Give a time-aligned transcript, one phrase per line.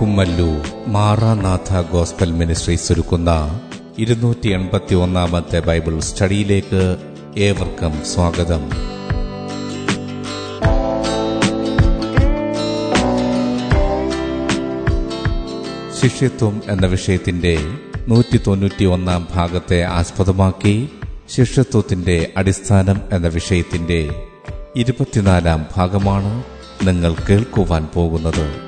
[0.00, 3.60] Kummallur Maranatha gospel ministries ഒരുക്കുന്ന
[3.98, 6.96] ഇരുന്നൂറ്റി എൺപത്തി ഒന്നാമത്തെ ബൈബിൾ സ്റ്റഡിയിലേക്ക്
[7.38, 8.70] ഏവർക്കും സ്വാഗതം.
[16.02, 17.58] ശിഷ്യത്വം എന്ന വിഷയത്തിന്റെ
[18.08, 20.88] നൂറ്റി തൊണ്ണൂറ്റി ഒന്നാം ഭാഗത്തെ ആസ്പദമാക്കി
[21.28, 24.26] ശിഷ്യത്വത്തിന്റെ അടിസ്ഥാനം എന്ന വിഷയത്തിന്റെ
[24.76, 26.44] ഇരുപത്തിനാലാം ഭാഗമാണ്
[26.88, 28.67] നിങ്ങൾ കേൾക്കുവാൻ പോകുന്നത്.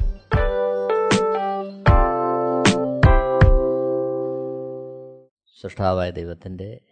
[5.61, 6.85] സൃഷ്ടാവായ ദൈവത്തിന്റെ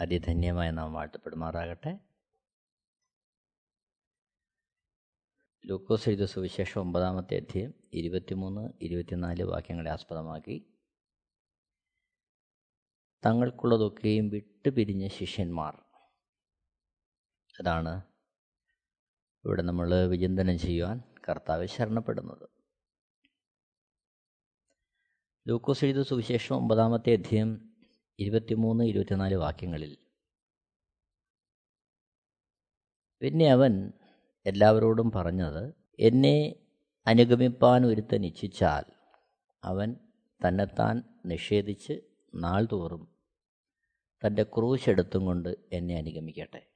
[0.00, 1.98] അതിധന്യമായ നാം വാഴ്ത്തപ്പെടുമാറാകട്ടെ.
[5.66, 10.74] ലൂക്കോസ് എഴുതിയ സുവിശേഷം ഒമ്പതാമത്തെ അധ്യയം ഇരുപത്തിമൂന്ന് ഇരുപത്തിനാല് വാക്യങ്ങളെ ആസ്പദമാക്കി.
[13.26, 15.74] തങ്ങൾക്കുള്ളതൊക്കെയും വിട്ടുപിരിഞ്ഞ ശിഷ്യന്മാർ.
[17.60, 18.02] അതാണ്
[19.44, 22.48] ഇവിടെ നമ്മൾ വിചിന്തനം ചെയ്യുവാൻ കർത്താവ് ശരണപ്പെടുന്നത്.
[25.48, 27.73] ലൂക്കോസ് എഴുതിയ സുവിശേഷം ഒമ്പതാമത്തെ അധ്യയം
[28.18, 29.96] ഇരുപത്തിമൂന്ന് ഇരുപത്തിനാല് വാക്യങ്ങളിൽ.
[33.20, 33.92] പിന്നെ അവൻ
[34.46, 36.54] എല്ലാവരോടും പറഞ്ഞത് എന്നെ
[37.06, 38.84] അനുഗമിപ്പാൻ ഒരുത്തൻ ഇച്ഛിച്ചാൽ
[39.64, 39.96] അവൻ
[40.48, 41.92] തന്നെത്താൻ നിഷേധിച്ച്
[42.34, 43.14] നാൾതോറും
[44.26, 46.66] തന്റെ ക്രൂശെടുത്തും കൊണ്ട് എന്നെ അനുഗമിക്കട്ടെ.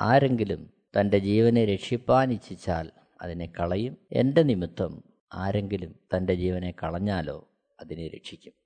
[0.00, 3.96] ആരെങ്കിലും തന്റെ ജീവനെ രക്ഷിപ്പാൻ ഇച്ഛിച്ചാൽ അതിനെ കളയും.
[4.12, 5.02] എന്റെ നിമിത്തം
[5.34, 7.48] ആരെങ്കിലും തന്റെ ജീവനെ കളഞ്ഞാലോ
[7.80, 8.63] അതിനെ രക്ഷിക്കും.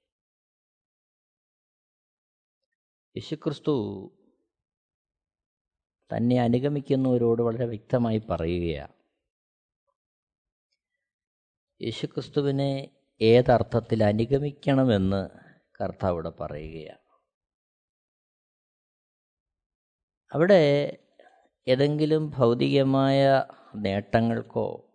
[3.19, 3.75] യേശുക്രിസ്തു
[6.17, 8.93] തന്നെ അനുഗമിക്കുന്നവരോട് വളരെ വ്യക്തമായി പറയുകയാണ്.
[11.83, 12.91] യേശുക്രിസ്തുവിനെ
[13.21, 15.29] ഏതർത്ഥത്തിൽ അനുഗമിക്കണമെന്ന്
[15.81, 16.99] കർത്താവ് ഇവിടെ പറയുകയാണ്.
[20.35, 20.97] അവിടെ
[21.69, 23.45] ഏതെങ്കിലും ഭൗതികമായ
[23.77, 24.91] നേട്ടങ്ങൾക്കോ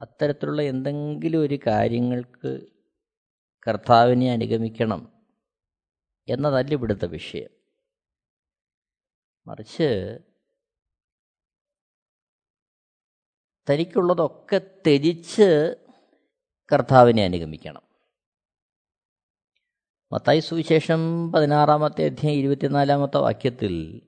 [0.00, 2.66] അത്തരത്തിലുള്ള എന്തെങ്കിലും ഒരു കാര്യങ്ങൾക്ക്
[3.68, 5.11] കർത്താവിനെ അനുഗമിക്കണം
[6.28, 7.50] എന്നതല്ല ഇവിടുത്തെ വിഷയം.
[9.46, 10.18] മറിച്ച്
[13.70, 15.76] തനിക്കുള്ളതൊക്കെ ത്യജിച്ച്
[16.72, 17.82] കർത്താവിനെ അനുഗമിക്കണം.
[20.12, 24.02] മത്തായി സുവിശേഷം പതിനാറാമത്തെ അധ്യായം ഇരുപത്തിനാലാമത്തെ വാക്യത്തിൽ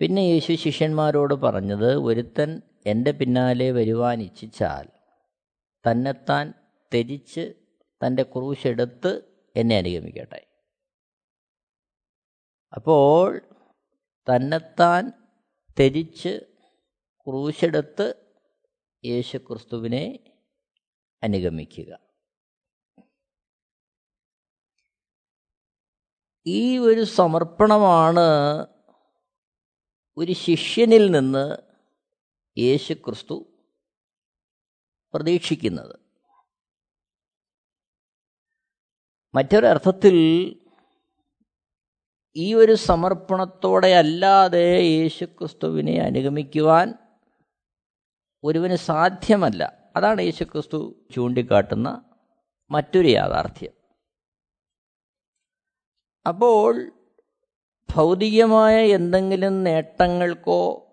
[0.00, 4.88] പിന്നെ യേശു ശിഷ്യന്മാരോട് പറഞ്ഞത് ഒരുത്തൻ എന്റെ പിന്നാലെ വരുവാൻ ഇച്ഛിച്ചാൽ
[5.90, 6.50] തന്നെത്താൻ
[6.92, 7.54] ത്യജിച്ച്
[8.06, 9.27] തന്റെ ക്രൂശെടുത്ത്
[9.58, 10.46] എന്നെ അനുഗമിക്കട്ടെ.
[12.76, 13.40] അപ്പോൾ
[14.30, 15.12] തന്നെത്താൻ
[15.78, 16.46] ത്യജിച്ച്
[17.26, 18.14] ക്രൂശെടുത്ത്
[19.04, 20.18] യേശുക്രിസ്തുവിനെ
[21.22, 21.98] അനുഗമിക്കുക.
[26.46, 28.66] ഈ ഒരു സമർപ്പണമാണ്
[30.16, 31.56] ഒരു ശിഷ്യനിൽ നിന്ന്
[32.58, 33.62] യേശുക്രിസ്തു
[35.14, 36.07] പ്രതീക്ഷിക്കുന്നത്.
[39.38, 40.14] മറ്റൊരർത്ഥത്തിൽ
[42.36, 46.94] ഈ ഒരു സമർപ്പണത്തോടെ അല്ലാതെ യേശുക്രിസ്തുവിനെ അനുഗമിക്കുവാൻ
[48.44, 49.90] ഒരുവന് സാധ്യമല്ല.
[49.96, 52.04] അതാണ് യേശുക്രിസ്തു ചൂണ്ടിക്കാട്ടുന്ന
[52.70, 53.72] മറ്റൊരു യാഥാർത്ഥ്യം.
[56.28, 56.92] അപ്പോൾ
[57.94, 60.92] ഭൗതികമായ എന്തെങ്കിലും നേട്ടങ്ങൾക്കോ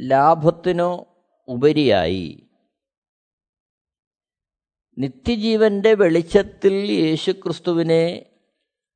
[0.00, 1.06] ലാഭത്തിനോ
[1.48, 2.43] ഉപരിയായി
[4.98, 8.26] നിത്യജീവന്റെ വെളിച്ചത്തിൽ യേശുക്രിസ്തുവിനെ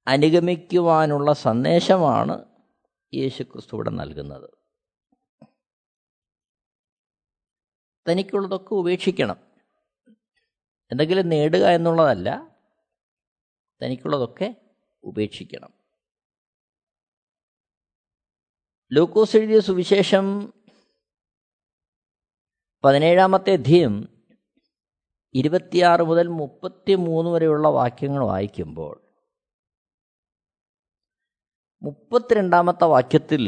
[0.07, 2.45] അനുഗമിക്കുവാനുള്ള സന്ദേശമാണ്
[3.15, 4.51] യേശുക്രിസ്തു ഇവിടെ നൽകുന്നത്.
[8.11, 9.37] തനിക്കുള്ളതൊക്കെ ഉപേക്ഷിക്കണം.
[10.91, 12.57] എന്തെങ്കിലും നേടുക എന്നുള്ളതല്ല
[13.83, 14.55] തനിക്കുള്ളതൊക്കെ
[15.03, 15.73] ഉപേക്ഷിക്കണം.
[18.93, 20.53] ലൂക്കോസ് എഴുതിയ സുവിശേഷം
[22.85, 24.18] പതിനേഴാമത്തെ അധ്യയം
[25.39, 29.05] ഇരുപത്തിയാറ് മുതൽ മുപ്പത്തി മൂന്ന് വരെയുള്ള വാക്യങ്ങൾ വായിക്കുമ്പോൾ
[31.83, 33.43] മുപ്പത്തിരണ്ടാമത്തെ വാക്യത്തിൽ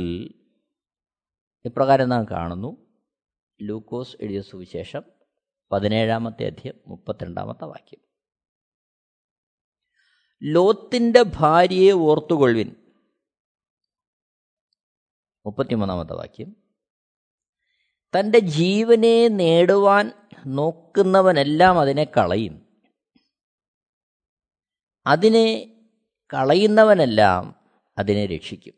[1.65, 2.87] ഇപ്രകാരം നാം കാണുന്നു.
[3.63, 5.03] ലൂക്കോസ് എഴുതിയ സുവിശേഷം
[5.73, 8.01] പതിനേഴാമത്തെ അധ്യയം മുപ്പത്തിരണ്ടാമത്തെ വാക്യം.
[10.43, 12.77] ലോത്തിന്റെ ഭാര്യയെ ഓർത്തുകൊള്ളുവിൻ.
[15.47, 16.57] മുപ്പത്തിമൂന്നാമത്തെ വാക്യം.
[18.19, 22.67] തന്റെ ജീവനെ നേടുവാൻ നോക്കുന്നവനെല്ലാം അതിനെ കളയും.
[25.07, 25.77] അതിനെ
[26.35, 27.55] കളയുന്നവനെല്ലാം
[27.99, 28.75] അതിനെ രക്ഷിക്കും.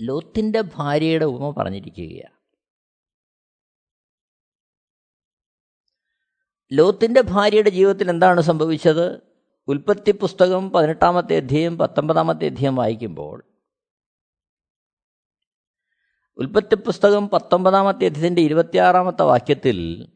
[0.00, 2.34] ലോത്തിന്റെ ഭാര്യയുടെ ഉപമ പറഞ്ഞിരിക്കുകയാണ്.
[6.72, 9.34] ലോത്തിന്റെ ഭാര്യയുടെ ജീവിതത്തിൽ എന്താണ് സംഭവിച്ചത്?
[9.68, 13.53] ഉൽപ്പത്തി പുസ്തകം പതിനെട്ടാമത്തെ അധ്യയം പത്തൊമ്പതാമത്തെ അധ്യയം വായിക്കുമ്പോൾ
[16.36, 20.08] ഉൽപ്പത്തി പുസ്തകം പത്തൊമ്പതാമത്തെ അധ്യത്തിന്റെ ഇരുപത്തിയാറാമത്തെ വാക്യത്തിൽ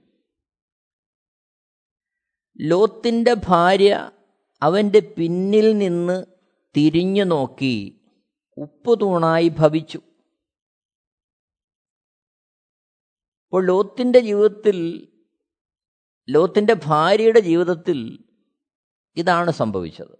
[2.61, 4.11] ലോത്തിന്റെ ഭാര്യ
[4.63, 6.27] അവന്റെ പിന്നിൽ നിന്ന്
[6.77, 8.01] തിരിഞ്ഞു നോക്കി
[8.57, 9.99] ഉപ്പ് തൂണായി ഭവിച്ചു.
[13.45, 15.09] അപ്പോൾ ലോത്തിന്റെ ജീവിതത്തിൽ
[16.29, 18.25] ലോത്തിന്റെ ഭാര്യയുടെ ജീവിതത്തിൽ
[19.17, 20.19] ഇതാണ് സംഭവിച്ചത്.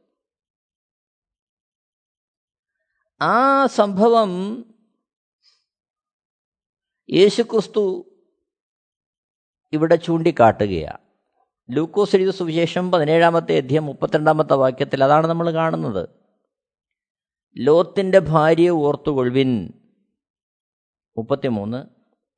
[3.21, 4.65] ആ സംഭവം
[7.11, 8.05] യേശുക്രിസ്തു
[9.73, 10.99] ഇവിടെ ചൂണ്ടിക്കാട്ടുകയാണ്
[11.77, 16.09] ലൂക്കോസ് എഴുതിയ സുവിശേഷം പതിനേഴാമത്തെ അധ്യയം മുപ്പത്തിരണ്ടാമത്തെ വാക്യത്തിൽ അതാണ് നമ്മൾ കാണുന്നത്.
[17.57, 19.73] ലോത്തിന്റെ ഭാര്യയെ ഓർത്തുകൊഴിവിൻ
[21.17, 21.87] മുപ്പത്തിമൂന്ന്.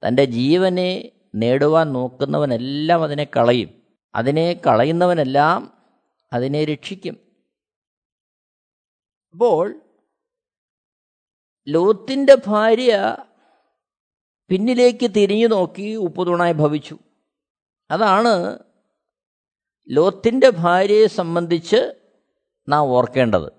[0.08, 3.68] തന്റെ ജീവനെ നേടുവാൻ നോക്കുന്നവനെല്ലാം അതിനെ കളയും.
[4.14, 5.78] അതിനെ കളയുന്നവനെല്ലാം
[6.32, 7.16] അതിനെ രക്ഷിക്കും.
[9.32, 9.80] അപ്പോൾ
[11.68, 13.16] ലോത്തിന്റെ ഭാര്യ
[14.50, 16.98] പിന്നിലേക്ക് തിരിഞ്ഞു നോക്കി ഉപ്പുതുണായി ഭവിച്ചു.
[17.90, 18.58] അതാണ്
[19.88, 21.94] ലോത്തിന്റെ ഭാര്യയെ സംബന്ധിച്ച്
[22.68, 23.52] നാം ഓർക്കേണ്ടത്.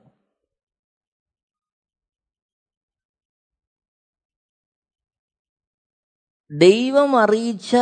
[6.51, 7.75] ദൈവം അറിയിച്ച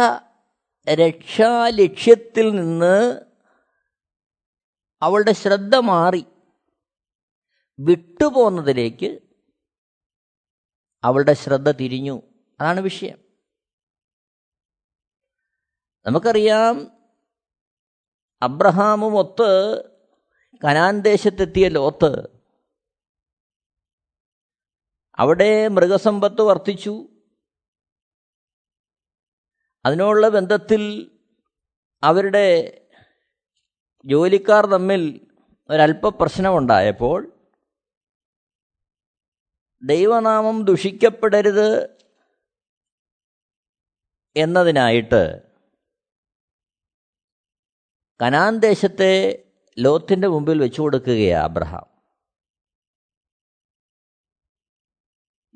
[0.90, 3.22] രക്ഷാലക്ഷ്യത്തിൽ നിന്ന്
[5.02, 6.26] അവളുടെ ശ്രദ്ധ മാറി
[7.80, 9.20] വിട്ടുപോകുന്നതിലേക്ക്
[11.04, 12.29] അവളുടെ ശ്രദ്ധ തിരിഞ്ഞു.
[12.60, 13.20] അതാണ് വിഷയം.
[16.06, 16.92] നമുക്കറിയാം
[18.42, 19.84] അബ്രഹാമും ഒത്ത്
[20.64, 22.40] കനാൻ ദേശത്തെത്തിയ ലോത്ത്
[25.16, 27.08] അവിടെ മൃഗസമ്പത്ത് വർത്തിച്ചു.
[29.86, 31.12] അതിനുള്ള ബന്ധത്തിൽ
[32.04, 32.82] അവരുടെ
[34.06, 35.32] ജോലിക്കാർ തമ്മിൽ
[35.70, 37.50] ഒരല്പ പ്രശ്നമുണ്ടായപ്പോൾ
[39.84, 41.99] ദൈവനാമം ദുഷിക്കപ്പെടരുത്
[44.40, 45.50] എന്നതിനായിട്ട്
[48.22, 49.46] കനാൻ ദേശത്തെ
[49.80, 51.86] ലോത്തിന്റെ മുമ്പിൽ വെച്ചു കൊടുക്കുകയാണ് അബ്രഹാം.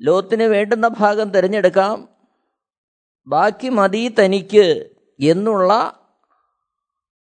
[0.00, 2.08] ലോത്തിന് വേണ്ടുന്ന ഭാഗം തിരഞ്ഞെടുക്കാം.
[3.26, 4.66] ബാക്കി മതി തനിക്ക്
[5.20, 5.72] എന്നുള്ള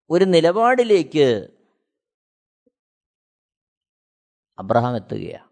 [0.09, 1.47] ഒരു നിലപാടിലേക്ക്
[4.59, 5.49] അബ്രഹാം എത്തുകയാണ്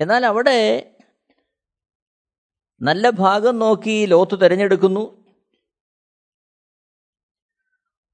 [0.00, 0.58] എന്നാൽ അവിടെ
[2.80, 5.24] നല്ല ഭാഗം നോക്കി ലോത്ത് തിരഞ്ഞെടുക്കുന്നു.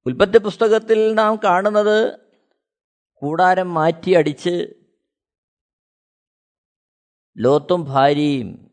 [0.06, 2.18] ഉൽപ്പത്തി പുസ്തകത്തിൽ നാം കാണുന്നത്
[3.16, 4.74] കൂടാരം മാറ്റി അടിച്ച്
[7.36, 8.70] ലോത്തും ഭാര്യയും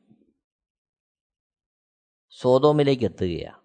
[2.29, 3.61] സോതോമിലേക്ക് എത്തുകയാണ്.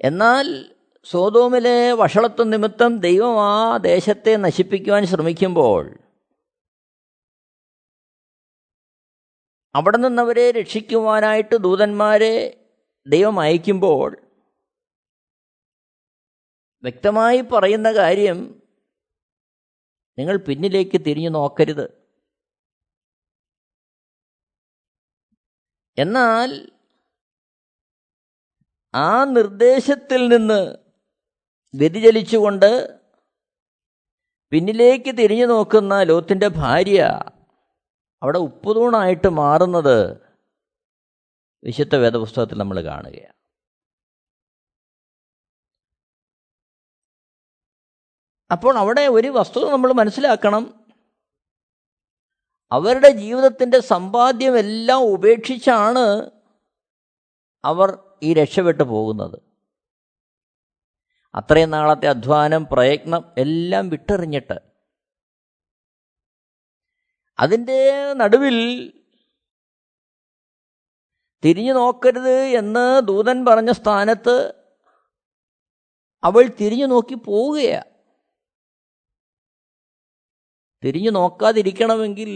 [0.00, 6.05] എന്നാൽ സോതോമിലെ വഷളത്വം നിമിത്തം ദൈവം ആ ദേശത്തെ നശിപ്പിക്കുവാൻ ശ്രമിക്കുമ്പോൾ
[9.76, 12.34] അവിടെ നിന്നവരെ രക്ഷിക്കുവാനായിട്ട് ദൂതന്മാരെ
[13.06, 14.10] ദൈവം അയക്കുമ്പോൾ
[16.84, 18.38] വ്യക്തമായി പറയുന്ന കാര്യം
[20.18, 21.86] നിങ്ങൾ പിന്നിലേക്ക് തിരിഞ്ഞു നോക്കരുത്.
[25.98, 26.50] എന്നാൽ
[28.94, 30.60] ആ നിർദ്ദേശത്തിൽ നിന്ന്
[31.74, 32.70] വ്യതിചലിച്ചുകൊണ്ട്
[34.52, 37.00] പിന്നിലേക്ക് തിരിഞ്ഞു നോക്കുന്ന ലോത്തിന്റെ ഭാര്യ
[38.22, 40.26] അവിടെ ഉപ്പുതൂണായിട്ട് മാറുന്നത്
[41.64, 43.36] വിശുദ്ധ വേദപുസ്തകത്തിൽ നമ്മൾ കാണുകയാണ്.
[48.52, 50.86] അപ്പോൾ അവിടെ ഒരു വസ്തുത നമ്മൾ മനസ്സിലാക്കണം.
[52.72, 56.30] അവരുടെ ജീവിതത്തിന്റെ സമ്പാദ്യമെല്ലാം ഉപേക്ഷിച്ചാണ്
[57.64, 59.42] അവർ ഈ രക്ഷപ്പെട്ടു പോകുന്നത്.
[61.34, 64.75] അത്രയും നാളത്തെ അധ്വാനം പ്രയത്നം എല്ലാം വിട്ടെറിഞ്ഞിട്ട്
[67.38, 67.78] അതിന്റെ
[68.14, 68.56] നടുവിൽ
[71.42, 74.36] തിരിഞ്ഞു നോക്കരുത് എന്ന് ദൂതൻ പറഞ്ഞ സ്ഥാനത്ത്
[76.22, 77.90] അവൾ തിരിഞ്ഞു നോക്കി പോവുകയാണ്
[80.82, 82.30] തിരിഞ്ഞു നോക്കാതിരിക്കണമെങ്കിൽ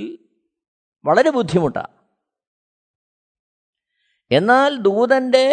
[1.04, 1.94] വളരെ ബുദ്ധിമുട്ടാണ്
[4.30, 5.46] എന്നാൽ ദൂതന്റെ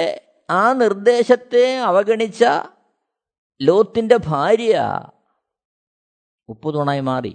[0.49, 2.43] ആ നിർദ്ദേശത്തെ അവഗണിച്ച
[3.61, 4.73] ലോത്തിന്റെ ഭാര്യ
[6.49, 7.33] ഉപ്പുതുണായി മാറി.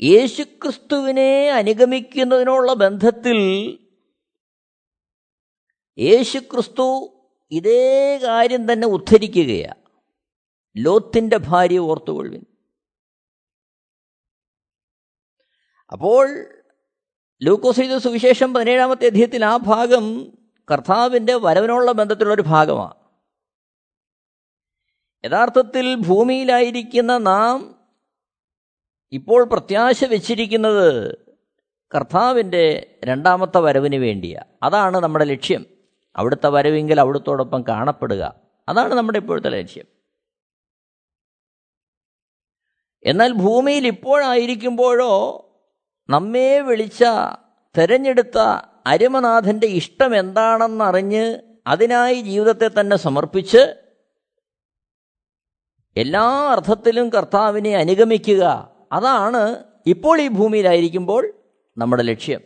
[0.00, 3.38] യേശുക്രിസ്തുവിനെ അനുഗമിക്കുന്നതിനുള്ള ബന്ധത്തിൽ
[5.98, 7.18] യേശുക്രിസ്തു
[7.50, 9.82] ഇതേ കാര്യം തന്നെ ഉദ്ധരിക്കുകയാണ്
[10.76, 12.44] ലോത്തിന്റെ ഭാര്യ ഓർത്തുകൊള്ളുവിൻ.
[15.92, 16.54] അപ്പോൾ
[17.42, 20.32] ലൂക്കോസ് സുവിശേഷം പതിനേഴാമത്തെ അധ്യയത്തിൽ ആ ഭാഗം
[20.72, 22.94] കർത്താവിന്റെ വരവിനുള്ള ബന്ധത്തിലുള്ളൊരു ഭാഗമാണ്
[25.24, 27.81] യഥാർത്ഥത്തിൽ ഭൂമിയിലായിരിക്കുന്ന നാം
[29.12, 31.18] ഇപ്പോൾ പ്രത്യാശ വെച്ചിരിക്കുന്നത്
[31.94, 35.66] കർത്താവിന്റെ രണ്ടാമത്തെ വരവിന് വേണ്ടിയാണ് അതാണ് നമ്മുടെ ലക്ഷ്യം.
[36.16, 38.34] അവിടുത്തെ വരവെങ്കിൽ അവിടുത്തോടൊപ്പം കാണപ്പെടുക.
[38.68, 39.84] അതാണ് നമ്മുടെ ഇപ്പോഴത്തെ ലക്ഷ്യം.
[43.04, 45.12] എന്നാൽ ഭൂമിയിൽ ഇപ്പോഴായിരിക്കുമ്പോഴോ
[46.10, 47.04] നമ്മെ വിളിച്ച
[47.78, 48.38] തെരഞ്ഞെടുത്ത
[48.86, 53.82] അരുമനാഥന്റെ ഇഷ്ടം എന്താണെന്നറിഞ്ഞ് അതിനായി ജീവിതത്തെ തന്നെ സമർപ്പിച്ച്
[55.96, 58.71] എല്ലാ അർത്ഥത്തിലും കർത്താവിനെ അനുഗമിക്കുക.
[58.92, 61.32] അതാണ് ഇപ്പോൾ ഈ ഭൂമിയിലായിരിക്കുമ്പോൾ
[61.78, 62.40] നമ്മുടെ ലക്ഷ്യം.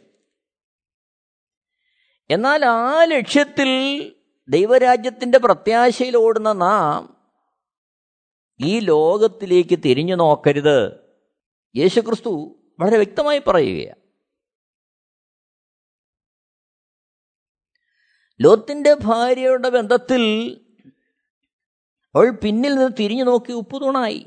[2.31, 4.12] എന്നാൽ ആ ലക്ഷ്യത്തിൽ
[4.49, 7.17] ദൈവരാജ്യത്തിന്റെ പ്രത്യാശയിൽ ഓടുന്ന നാം
[8.61, 10.93] ഈ ലോകത്തിലേക്ക് തിരിഞ്ഞു നോക്കരുത്.
[11.76, 14.00] യേശുക്രിസ്തു വളരെ വ്യക്തമായി പറയുകയാണ്.
[18.43, 20.23] ലോത്തിന്റെ ഭാര്യയുടെ ബന്ധത്തിൽ
[22.15, 24.26] അവൾ പിന്നിൽ നിന്ന് തിരിഞ്ഞു നോക്കി ഉപ്പുതൂണായി.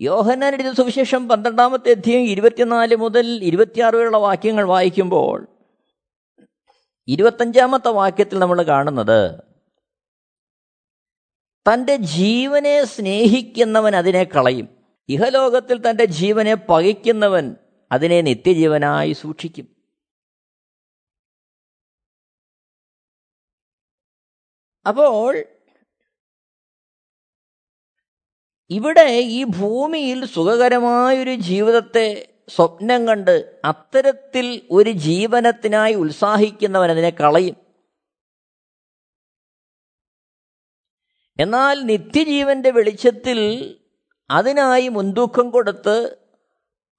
[0.00, 5.46] യോഹന്നാൻ എഴുതിയ സുവിശേഷം പന്ത്രണ്ടാമത്തെ അധ്യയം ഇരുപത്തിനാല് മുതൽ ഇരുപത്തിയാറ് വരെയുള്ള വാക്യങ്ങൾ വായിക്കുമ്പോൾ
[7.08, 9.42] ഇരുപത്തഞ്ചാമത്തെ വാക്യത്തിൽ നമ്മൾ കാണുന്നത്
[11.72, 14.68] തന്റെ ജീവനെ സ്നേഹിക്കുന്നവൻ അതിനെ കളയും.
[15.08, 17.56] ഇഹലോകത്തിൽ തന്റെ ജീവനെ പകയ്ക്കുന്നവൻ
[17.92, 19.76] അതിനെ നിത്യജീവനായി സൂക്ഷിക്കും.
[24.86, 25.44] അപ്പോൾ
[28.70, 32.06] ഇവിടെ ഈ ഭൂമിയിൽ സുഖകരമായൊരു ജീവിതത്തെ
[32.48, 37.56] സ്വപ്നം കണ്ട് അത്തരത്തിൽ ഒരു ജീവനത്തിനായി ഉത്സാഹിക്കുന്നവൻ അതിനെ കളയും.
[41.38, 43.38] എന്നാൽ നിത്യജീവന്റെ വെളിച്ചത്തിൽ
[44.30, 45.96] അതിനായി മുൻതൂക്കം കൊടുത്ത്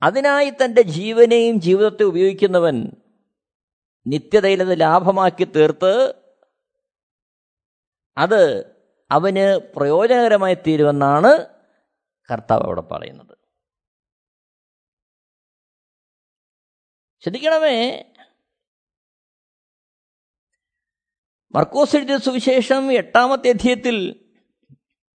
[0.01, 2.77] അതിനായി തന്റെ ജീവനെയും ജീവിതത്തെ ഉപയോഗിക്കുന്നവൻ
[4.05, 5.93] നിത്യതയിലത് ലാഭമാക്കി തീർത്ത്
[8.17, 8.41] അത്
[9.11, 11.60] അവന് പ്രയോജനകരമായി തീരുമെന്നാണ്
[12.31, 13.38] കർത്താവ് അവിടെ പറയുന്നത്.
[17.21, 18.03] ശ്രദ്ധിക്കണമേ
[21.55, 24.29] മർക്കോസ് എഴുതിയ സുവിശേഷം എട്ടാമത്തെ അധ്യയത്തിൽ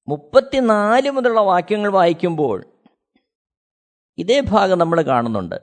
[0.09, 2.81] മുപ്പത്തിനാല് മുതലുള്ള വാക്യങ്ങൾ വായിക്കുമ്പോൾ
[4.19, 5.55] ഇതേ ഭാഗം നമ്മൾ കാണുന്നുണ്ട്.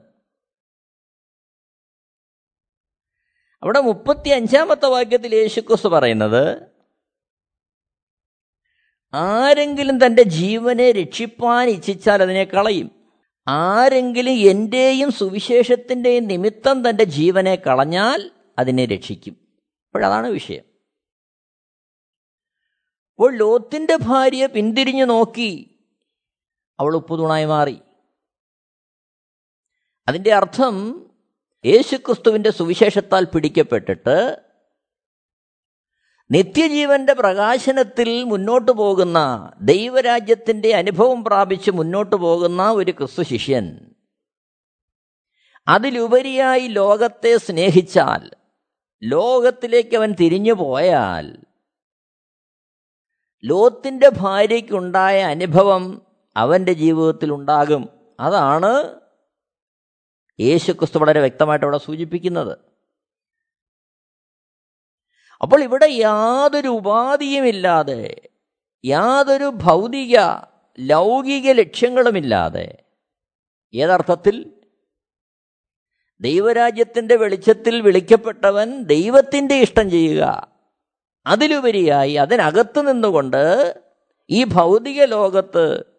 [3.63, 6.69] അവിടെ മുപ്പത്തി അഞ്ചാമത്തെ വാക്യത്തിൽ യേശുക്രിസ്തു പറയുന്നത്
[9.13, 12.92] ആരെങ്കിലും തന്റെ ജീവനെ രക്ഷിപ്പാൻ ഇച്ഛിച്ചാൽ അതിനെ കളയും.
[13.48, 19.38] ആരെങ്കിലും എന്റെയും സുവിശേഷത്തിന്റെയും നിമിത്തം തന്റെ ജീവനെ കളഞ്ഞാൽ അതിനെ രക്ഷിക്കും.
[19.86, 20.63] അപ്പോഴതാണ് വിഷയം.
[23.10, 25.80] അപ്പോൾ ലോത്തിന്റെ ഭാര്യ പിന്തിരിഞ്ഞു നോക്കി.
[26.80, 27.80] അവൾ ഉപ്പുതൂണായി മാറി.
[30.08, 31.06] അതിന്റെ അർത്ഥം
[31.66, 34.49] യേശുക്രിസ്തുവിന്റെ സുവിശേഷത്താൽ പിടിക്കപ്പെട്ടിട്ട്
[36.31, 43.79] നിത്യജീവന്റെ പ്രകാശനത്തിൽ മുന്നോട്ടു പോകുന്ന ദൈവരാജ്യത്തിന്റെ അനുഭവം പ്രാപിച്ച് മുന്നോട്ടു പോകുന്ന ഒരു ക്രിസ്തു ശിഷ്യൻ.
[45.67, 48.29] അതിലുപരിയായി ലോകത്തെ സ്നേഹിച്ചാൽ
[49.03, 51.38] ലോകത്തിലേക്ക് അവൻ തിരിഞ്ഞു പോയാൽ
[53.43, 56.01] ലോത്തിന്റെ ഭാര്യയ്ക്കുണ്ടായ അനുഭവം
[56.38, 57.89] അവന്റെ ജീവിതത്തിൽ ഉണ്ടാകും.
[58.19, 59.00] അതാണ്
[60.39, 62.69] യേശുക്രിസ്തു വളരെ വ്യക്തമായിട്ട് അവിടെ സൂചിപ്പിക്കുന്നത്.
[65.41, 68.24] അപ്പോൾ ഇവിടെ യാതൊരു ഉപാധിയുമില്ലാതെ
[68.84, 70.17] യാതൊരു ഭൗതിക
[70.79, 72.86] ലൗകിക ലക്ഷ്യങ്ങളുമില്ലാതെ
[73.74, 74.46] ഏതർത്ഥത്തിൽ
[76.22, 80.24] ദൈവരാജ്യത്തിന്റെ വെളിച്ചത്തിൽ വിളിക്കപ്പെട്ടവൻ ദൈവത്തിന്റെ ഇഷ്ടം ചെയ്യുക.
[81.25, 83.43] അതിലുപരിയായി അതിനകത്ത് നിന്നുകൊണ്ട്
[84.29, 85.96] ഈ ഭൗതിക ലോകത്ത്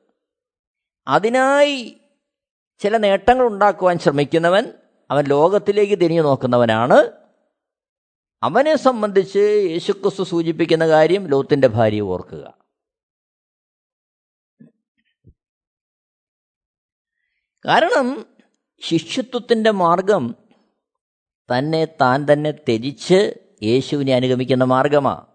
[1.06, 2.00] അതിനായി
[2.80, 4.72] ചില നേട്ടങ്ങൾ ഉണ്ടാക്കുവാൻ ശ്രമിക്കുന്നവൻ
[5.10, 7.19] അവൻ ലോകത്തിലേക്ക് തിരിഞ്ഞു നോക്കുന്നവനാണ്
[8.42, 12.58] അവനെ സംബന്ധിച്ച് യേശുക്രിസ്തു സൂചിപ്പിക്കുന്ന കാര്യം ലോത്തിന്റെ ഭാര്യ ഓർക്കുക.
[17.66, 18.36] കാരണം
[18.80, 20.34] ശിഷ്യത്വത്തിന്റെ മാർഗം
[21.54, 25.26] തന്നെ താൻ തന്നെ ത്യജിച്ച് യേശുവിനെ അനുഗമിക്കുന്ന മാർഗമാണ്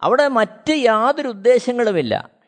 [0.00, 2.40] അവിടെ മറ്റ് യാതൊരു ഉദ്ദേശങ്ങളുമില്ല.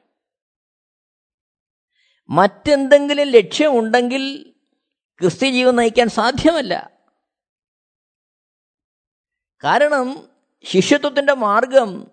[2.28, 4.54] മറ്റെന്തെങ്കിലും ലക്ഷ്യമുണ്ടെങ്കിൽ
[5.20, 6.97] ക്രിസ്ത്യ ജീവൻ നയിക്കാൻ സാധ്യമല്ല.
[9.64, 10.28] കാരണം
[10.64, 12.10] ശിഷ്യത്വത്തിന്റെ മാർഗം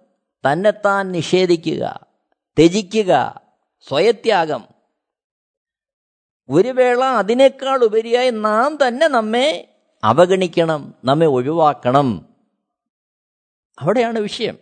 [0.52, 2.06] തന്നെത്താൻ നിഷേധിക്കുക
[2.58, 3.42] ത്യജിക്കുക
[3.88, 4.68] സ്വയത്യാഗം.
[6.50, 12.36] ഒരു വേള അതിനേക്കാൾ ഉപരിയായി നാം തന്നെ നമ്മെ അവഗണിക്കണം നമ്മെ ഒഴിവാക്കണം.
[13.82, 14.58] അവിടെയാണ് വിഷയം.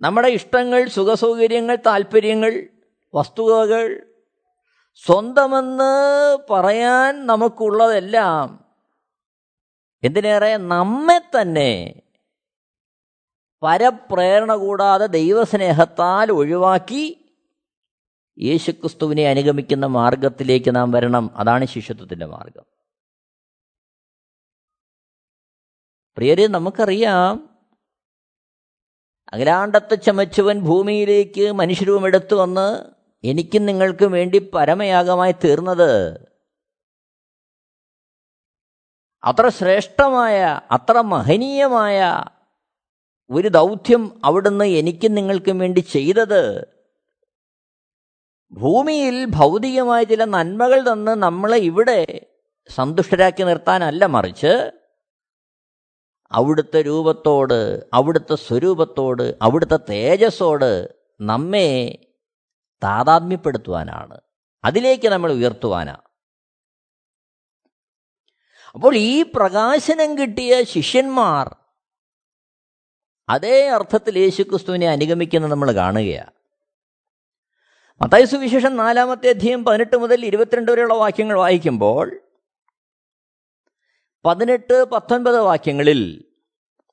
[0.00, 2.68] നമ്മുടെ ഇഷ്ടങ്ങൾ സുഖസൗകര്യങ്ങൾ താല്പര്യങ്ങൾ
[3.14, 4.12] വസ്തുതകൾ
[5.06, 8.65] സ്വന്തമെന്ന് പറയാൻ നമുക്കുള്ളതെല്ലാം
[10.02, 10.56] എന്തിനേറെ?
[10.56, 11.94] നമ്മെ തന്നെ
[13.62, 17.32] പരപ്രേരണ കൂടാതെ ദൈവസ്നേഹത്താൽ ഒഴിവാക്കി
[18.38, 21.30] യേശുക്രിസ്തുവിനെ അനുഗമിക്കുന്ന മാർഗത്തിലേക്ക് നാം വരണം.
[21.36, 22.64] അതാണ് ശിഷ്യത്വത്തിന്റെ മാർഗം
[26.16, 27.56] പ്രിയരെ നമുക്കറിയാം
[29.32, 32.92] അഖിലാണ്ടത്തെ ചമച്ചവൻ ഭൂമിയിലേക്ക് മനുഷ്യരൂപം എടുത്തു വന്ന്
[33.24, 35.90] എനിക്കും നിങ്ങൾക്കും വേണ്ടി പരമയാഗമായി തീർന്നത്
[39.26, 42.24] അത്ര ശ്രേഷ്ഠമായ അത്ര മഹനീയമായ
[43.30, 46.66] ഒരു ദൗത്യം അവിടുന്ന് എനിക്കും നിങ്ങൾക്കും വേണ്ടി ചെയ്തത്.
[48.52, 52.20] ഭൂമിയിൽ ഭൗതികമായ ചില നന്മകൾ തന്ന് നമ്മളെ ഇവിടെ
[52.74, 54.70] സന്തുഷ്ടരാക്കി നിർത്താനല്ല മറിച്ച്
[56.30, 61.98] അവിടുത്തെ രൂപത്തോട് അവിടുത്തെ സ്വരൂപത്തോട് അവിടുത്തെ തേജസ്സോട് നമ്മെ
[62.82, 64.20] താതാത്മ്യപ്പെടുത്തുവാനാണ്.
[64.64, 66.05] അതിലേക്ക് നമ്മൾ ഉയർത്തുവാനാണ്.
[68.74, 71.56] അപ്പോൾ ഈ പ്രകാശനം കിട്ടിയ ശിഷ്യന്മാർ
[73.28, 76.30] അതേ അർത്ഥത്തിൽ യേശുക്രിസ്തുവിനെ അനുഗമിക്കുന്നത് നമ്മൾ കാണുകയാണ്.
[78.02, 82.20] മത്തായ സുവിശേഷം നാലാമത്തെ അധ്യയം പതിനെട്ട് മുതൽ ഇരുപത്തിരണ്ട് വരെയുള്ള വാക്യങ്ങൾ വായിക്കുമ്പോൾ
[84.24, 86.24] പതിനെട്ട് പത്തൊൻപത് വാക്യങ്ങളിൽ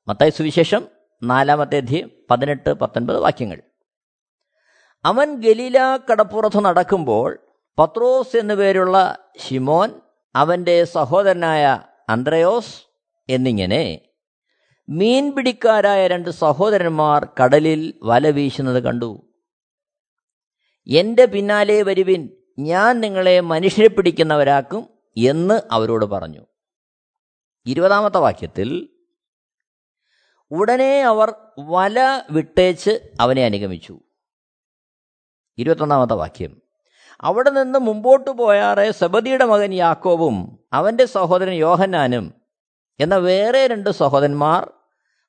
[0.08, 0.88] മത്തായ സുവിശേഷം
[1.22, 3.62] നാലാമത്തെ അധ്യയം പതിനെട്ട് പത്തൊൻപത് വാക്യങ്ങൾ.
[5.04, 7.38] അവൻ ഗലീല കടപ്പുറത്ത് നടക്കുമ്പോൾ
[7.78, 10.00] പത്രോസ് എന്നുപേരുള്ള ഷിമോൻ
[10.36, 12.82] അവന്റെ സഹോദരനായ അന്ത്രയോസ്
[13.28, 14.00] എന്നിങ്ങനെ
[14.88, 19.32] മീൻ പിടിക്കാരായ രണ്ട് സഹോദരന്മാർ കടലിൽ വല വീശുന്നത് കണ്ടു.
[20.86, 22.28] എന്റെ പിന്നാലെ വരുവിൻ
[22.58, 26.46] ഞാൻ നിങ്ങളെ മനുഷ്യരെ പിടിക്കുന്നവരാക്കും എന്ന് അവരോട് പറഞ്ഞു.
[27.66, 28.88] ഇരുപതാമത്തെ വാക്യത്തിൽ
[30.50, 34.00] ഉടനെ അവർ വല വിട്ടേച്ച് അവനെ അനുഗമിച്ചു.
[35.58, 36.63] ഇരുപത്തൊന്നാമത്തെ വാക്യം
[37.24, 42.34] അവിടെ നിന്ന് മുമ്പോട്ട് പോയാറെ സബദിയുടെ മകൻ യാക്കോബും അവന്റെ സഹോദരൻ യോഹന്നാനും.
[43.00, 44.70] എന്ന വേറെ രണ്ട് സഹോദരന്മാർ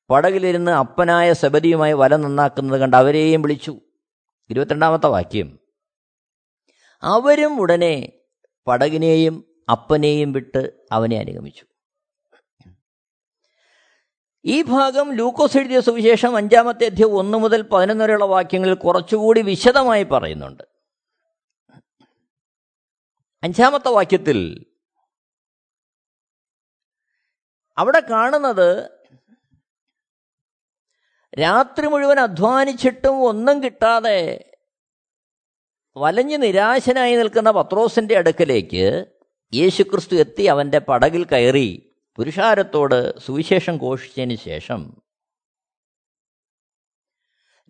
[0.09, 3.79] പടകിലിരുന്ന് അപ്പനായ സബദിയുമായി വല നന്നാക്കുന്നത് കണ്ട് അവരെയും വിളിച്ചു.
[4.49, 5.59] ഇരുപത്തിരണ്ടാമത്തെ വാക്യം.
[7.01, 8.11] അവരും ഉടനെ
[8.67, 11.65] പടകിനെയും അപ്പനെയും വിട്ട് അവനെ അനുഗമിച്ചു.
[14.45, 20.74] ഈ ഭാഗം ലൂക്കോസ് എഴുതിയ സുവിശേഷം അഞ്ചാമത്തെ അധ്യയം ഒന്ന് മുതൽ പതിനൊന്ന് വരെയുള്ള വാക്യങ്ങളിൽ കുറച്ചുകൂടി വിശദമായി പറയുന്നുണ്ട്.
[23.45, 24.65] അഞ്ചാമത്തെ വാക്യത്തിൽ
[27.77, 28.89] അവിടെ കാണുന്നത്
[31.39, 34.49] രാത്രി മുഴുവൻ അധ്വാനിച്ചിട്ടും ഒന്നും കിട്ടാതെ
[35.95, 39.05] വലഞ്ഞു നിരാശനായി നിൽക്കുന്ന പത്രോസിന്റെ അടുക്കലേക്ക്
[39.53, 45.01] യേശുക്രിസ്തു എത്തി അവന്റെ പടകിൽ കയറി പുരുഷാരത്തോട് സുവിശേഷം ഘോഷിച്ചതിന് ശേഷം.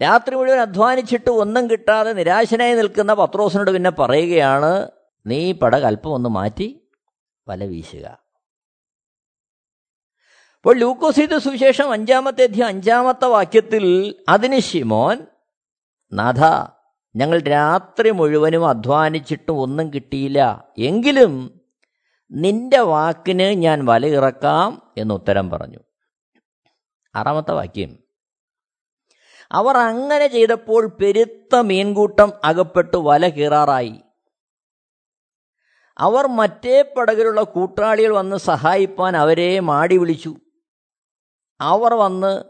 [0.02, 4.90] രാത്രി മുഴുവൻ അധ്വാനിച്ചിട്ട് ഒന്നും കിട്ടാതെ നിരാശനായി നിൽക്കുന്ന പത്രോസിനോട് പിന്നെ പറയുകയാണ്
[5.26, 6.90] നീ പടക് അല്പം ഒന്ന് മാറ്റി
[7.48, 8.06] വല വീശുക.
[10.56, 15.28] അപ്പോൾ ലൂക്കോസീത സുവിശേഷം അഞ്ചാമത്തെ അധ്യയം അഞ്ചാമത്തെ വാക്യത്തിൽ അതിന് ശിമോൻ
[16.14, 16.70] നാഥ
[17.16, 20.68] ഞങ്ങൾ രാത്രി മുഴുവനും അധ്വാനിച്ചിട്ടും ഒന്നും കിട്ടിയില്ല.
[20.78, 21.62] എങ്കിലും
[22.32, 25.80] നിന്റെ വാക്കിന് ഞാൻ വല ഇറക്കാം എന്ന് ഉത്തരം പറഞ്ഞു.
[27.16, 28.00] ആറാമത്തെ വാക്യം
[29.52, 34.02] അവർ അങ്ങനെ ചെയ്തപ്പോൾ പെരുത്ത മീൻകൂട്ടം അകപ്പെട്ട് വല കീറാറായി.
[35.98, 40.36] അവർ മറ്റേ പടകിലുള്ള കൂട്ടാളികൾ വന്ന് സഹായിപ്പാൻ അവരെ മാടി വിളിച്ചു.
[41.62, 42.44] അവർ വന്ന്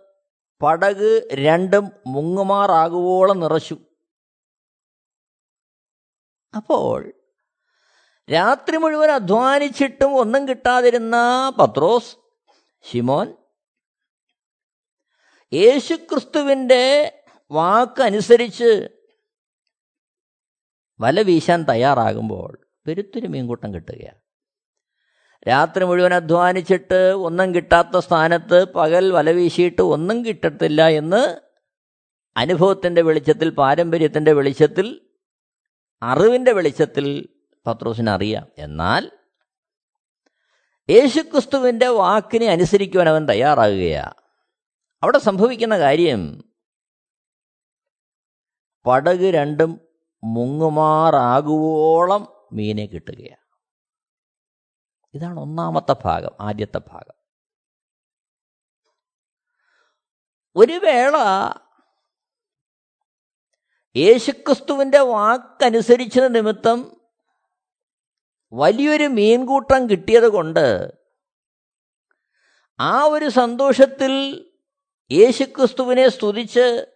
[0.63, 3.77] പടക് രണ്ടും മുങ്ങുമാറാകുവോളം നിറച്ചു.
[6.55, 7.13] അപ്പോൾ
[8.31, 11.17] രാത്രി മുഴുവൻ അധ്വാനിച്ചിട്ടും ഒന്നും കിട്ടാതിരുന്ന
[11.59, 12.17] പത്രോസ്
[12.91, 13.33] ഷിമോൻ
[15.53, 17.13] യേശുക്രിസ്തുവിന്റെ
[17.51, 18.89] വാക്കനുസരിച്ച്
[21.01, 24.17] വല വീശാൻ തയ്യാറാകുമ്പോൾ പെരുത്തൊരു മീൻകൂട്ടം കിട്ടുകയാണ്.
[25.47, 31.39] രാത്രി മുഴുവൻ അധ്വാനിച്ചിട്ട് ഒന്നും കിട്ടാത്ത സ്ഥാനത്ത് പകൽ വല വീശിയിട്ട് ഒന്നും കിട്ടത്തില്ല എന്ന്
[32.37, 35.01] അനുഭവത്തിന്റെ വെളിച്ചത്തിൽ പാരമ്പര്യത്തിന്റെ വെളിച്ചത്തിൽ
[36.03, 37.29] അറിവിന്റെ വെളിച്ചത്തിൽ
[37.67, 38.47] പത്രോസിന് അറിയാം.
[38.57, 39.11] എന്നാൽ
[40.89, 44.13] യേശുക്രിസ്തുവിന്റെ വാക്കിനെ അനുസരിക്കുവാൻ അവൻ തയ്യാറാകുകയാണ്
[45.03, 46.43] അവിടെ സംഭവിക്കുന്ന കാര്യം
[48.87, 49.81] പടക് രണ്ടും
[50.23, 53.45] മുങ്ങുമാറാകുവോളം മീനെ കിട്ടുകയാണ്.
[55.13, 57.25] ഇതാണ് ഒന്നാമത്തെ ഭാഗം ആദ്യത്തെ ഭാഗം.
[60.55, 61.17] ഒരു വേള
[63.95, 67.01] യേശുക്രിസ്തുവിന്റെ വാക്കനുസരിച്ചത് നിമിത്തം
[68.53, 70.93] വലിയൊരു മീൻകൂട്ടം കിട്ടിയത് കൊണ്ട്
[72.79, 74.45] ആ ഒരു സന്തോഷത്തിൽ
[75.11, 76.95] യേശുക്രിസ്തുവിനെ സ്തുതിച്ച്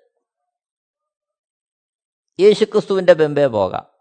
[2.39, 3.98] യേശുക്രിസ്തുവിന്റെ ബെമ്പേ പോകാം.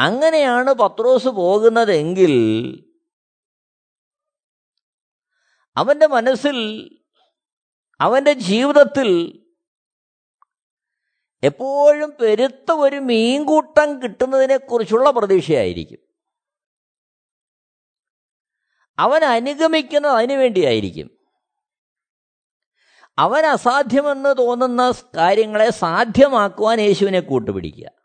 [0.00, 2.34] അങ്ങനെയാണ് പത്രോസ് പോകുന്നതെങ്കിൽ
[5.76, 6.90] അവന്റെ മനസ്സിൽ
[8.00, 9.40] അവന്റെ ജീവിതത്തിൽ
[11.42, 15.98] എപ്പോഴും പെരുത്ത ഒരു മീൻകൂട്ടം കിട്ടുന്നതിനെക്കുറിച്ചുള്ള പ്രതീക്ഷയായിരിക്കും.
[18.98, 21.10] അവൻ അനുഗമിക്കുന്നത് അതിനു വേണ്ടിയായിരിക്കും.
[23.18, 28.03] അവൻ അസാധ്യമെന്ന് തോന്നുന്ന കാര്യങ്ങളെ സാധ്യമാക്കുവാൻ യേശുവിനെ കൂട്ടുപിടിക്കുക.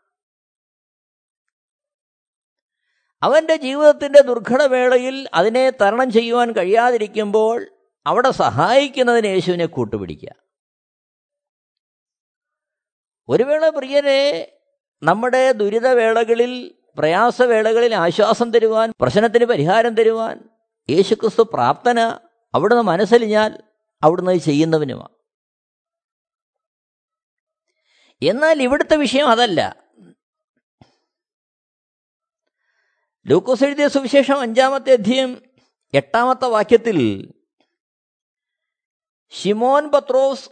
[3.22, 7.70] അവന്റെ ജീവിതത്തിന്റെ ദുർഘടവേളയിൽ അതിനെ തരണം ചെയ്യുവാൻ കഴിയാതിരിക്കുമ്പോൾ
[8.06, 10.32] അവിടെ സഹായിക്കുന്നതിന് യേശുവിനെ കൂട്ടുപിടിക്കുക.
[13.28, 14.56] ഒരു വേള പ്രിയരെ
[15.02, 20.48] നമ്മുടെ ദുരിതവേളകളിൽ പ്രയാസവേളകളിൽ ആശ്വാസം തരുവാൻ പ്രശ്നത്തിന് പരിഹാരം തരുവാൻ
[20.90, 22.00] യേശുക്രിസ്തു പ്രാപ്തന
[22.54, 23.62] അവിടുന്ന് മനസ്സലിഞ്ഞാൽ
[24.02, 25.14] അവിടുന്ന് ചെയ്യുന്നവനുമാണ്
[28.22, 29.79] എന്നാൽ ഇവിടുത്തെ വിഷയം അതല്ല.
[33.26, 35.42] ലൂക്കോസ് എഴുതിയ സുവിശേഷം അഞ്ചാമത്തെ അധ്യയം
[35.94, 37.30] എട്ടാമത്തെ വാക്യത്തിൽ
[39.30, 40.50] ഷിമോൻ പത്രോസ്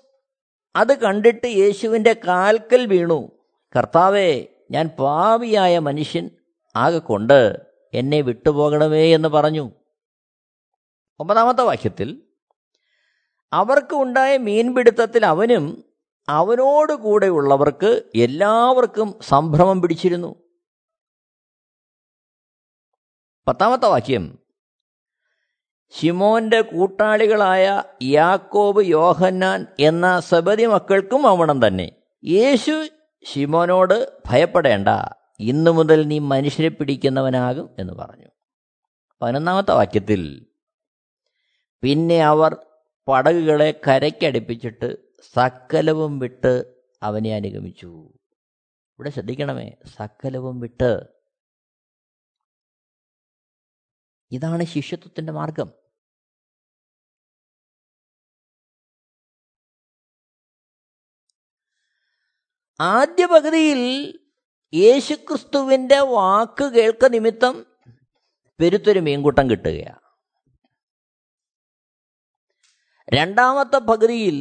[0.76, 3.30] അത് കണ്ടിട്ട് യേശുവിന്റെ കാൽക്കൽ വീണു.
[3.76, 6.30] കർത്താവെ ഞാൻ പാവിയായ മനുഷ്യൻ
[6.76, 7.56] ആകെ കൊണ്ട്
[7.94, 9.70] എന്നെ വിട്ടുപോകണമേ എന്ന് പറഞ്ഞു.
[11.20, 12.22] ഒമ്പതാമത്തെ വാക്യത്തിൽ
[13.52, 15.84] അവർക്ക് ഉണ്ടായ മീൻപിടുത്തത്തിൽ അവനും
[16.28, 20.47] അവനോട് കൂടെയുള്ളവർക്ക് എല്ലാവർക്കും സംഭ്രമം പിടിച്ചിരുന്നു.
[23.48, 24.38] പത്താമത്തെ വാക്യം.
[26.00, 31.92] ഷിമോന്റെ കൂട്ടാളികളായ യാക്കോബ് യോഹന്നാൻ എന്ന സബരി മക്കൾക്കും അവണം തന്നെ.
[32.24, 32.88] യേശു
[33.32, 34.88] ഷിമോനോട് ഭയപ്പെടേണ്ട.
[35.40, 38.26] ഇന്നു മുതൽ നീ മനുഷ്യരെ പിടിക്കുന്നവനാകും എന്ന് പറഞ്ഞു.
[39.22, 40.46] പതിനൊന്നാമത്തെ വാക്യത്തിൽ
[41.82, 42.56] പിന്നെ അവർ
[43.08, 44.96] പടകുകളെ കരയ്ക്കടുപ്പിച്ചിട്ട്
[45.34, 46.64] സക്കലവും വിട്ട്
[47.02, 48.08] അവനെ അനുഗമിച്ചു.
[48.88, 51.17] ഇവിടെ ശ്രദ്ധിക്കണമേ സക്കലവും വിട്ട്
[54.32, 55.68] ഇതാണ് ശിഷ്യത്വത്തിന്റെ മാർഗം.
[62.80, 63.80] ആദ്യ പകുതിയിൽ
[64.72, 67.54] യേശുക്രിസ്തുവിന്റെ വാക്ക് കേൾക്ക നിമിത്തം
[68.60, 70.04] പെരുത്തൊരു മീൻകൂട്ടം കിട്ടുകയാണ്
[73.08, 74.38] രണ്ടാമത്തെ പകുതിയിൽ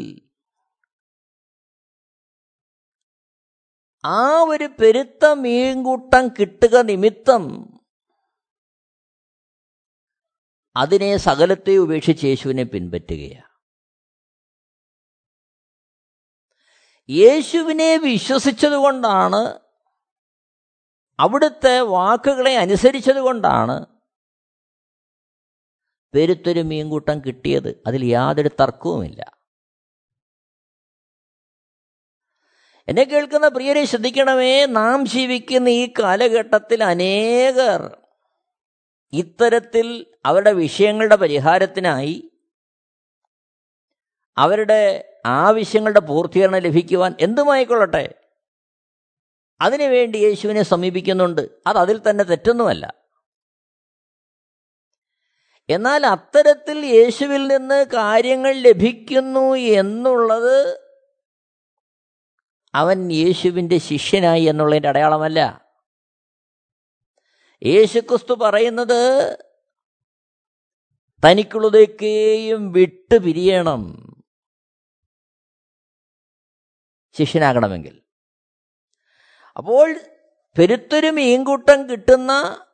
[4.04, 7.44] ആ ഒരു പെരുത്ത മീൻകൂട്ടം കിട്ടുക നിമിത്തം
[10.78, 13.48] അതിനെ സകലത്തെ ഉപേക്ഷിച്ച് യേശുവിനെ പിൻപറ്റുകയാണ്.
[17.10, 19.60] യേശുവിനെ വിശ്വസിച്ചതുകൊണ്ടാണ്
[21.20, 23.86] അവിടുത്തെ വാക്കുകളെ അനുസരിച്ചതുകൊണ്ടാണ്
[26.14, 27.82] പെരുത്തൊരു മീൻകൂട്ടം കിട്ടിയത്.
[27.88, 29.38] അതിൽ യാതൊരു തർക്കവുമില്ല.
[32.88, 38.07] എന്നെ കേൾക്കുന്ന പ്രിയരെ ശ്രദ്ധിക്കണമേ നാം ജീവിക്കുന്ന ഈ കാലഘട്ടത്തിൽ അനേകർ
[39.12, 42.32] ഇത്തരത്തിൽ അവരുടെ വിഷയങ്ങളുടെ പരിഹാരത്തിനായി
[44.38, 48.14] അവരുടെ ആവശ്യങ്ങളുടെ പൂർത്തീകരണം ലഭിക്കുവാൻ എന്തുമായിക്കൊള്ളട്ടെ?
[49.62, 51.50] അതിനുവേണ്ടി യേശുവിനെ സമീപിക്കുന്നുണ്ട്.
[51.68, 52.94] അത് അതിൽ തന്നെ തെറ്റൊന്നുമല്ല.
[55.70, 60.80] എന്നാൽ അത്തരത്തിൽ യേശുവിൽ നിന്ന് കാര്യങ്ങൾ ലഭിക്കുന്നു എന്നുള്ളത്
[62.76, 65.67] അവൻ യേശുവിന്റെ ശിഷ്യനായി എന്നുള്ളതിന്റെ അടയാളമല്ല.
[67.64, 69.38] യേശുക്രിസ്തു പറയുന്നത്
[71.26, 74.04] തനിക്കുള്ളതൊക്കെയും വിട്ടു പിരിയണം.
[77.18, 78.02] ശിഷ്യനാകണമെങ്കിൽ.
[79.58, 80.00] അപ്പോൾ
[80.58, 82.66] പെരുത്തൊരു മീൻകൂട്ടം കിട്ടുന്ന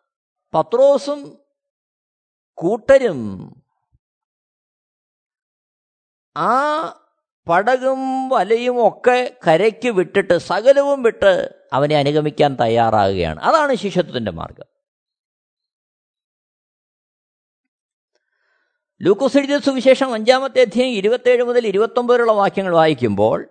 [0.54, 1.40] പത്രോസും
[2.54, 3.50] കൂട്ടരും
[6.38, 6.50] ആ
[7.48, 13.40] പടകും വലയും ഒക്കെ കരയ്ക്ക് വിട്ടിട്ട് സകലവും വിട്ട് അവനെ അനുഗമിക്കാൻ തയ്യാറാകുകയാണ്.
[13.40, 14.73] അതാണ് ശിഷ്യത്വത്തിന്റെ മാർഗം.
[19.04, 23.48] ലൂക്കോസ് എഴുതിയ സുവിശേഷം അഞ്ചാമത്തെ അധ്യായം ഇരുപത്തേഴ് മുതൽ ഇരുപത്തൊമ്പതിലുള്ള വാക്യങ്ങൾ വായിക്കുമ്പോൾ